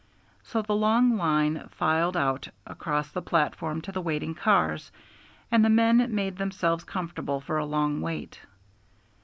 [0.41, 4.91] So the long line filed out across the platform to the waiting cars,
[5.51, 8.41] and the men made themselves comfortable for a long wait.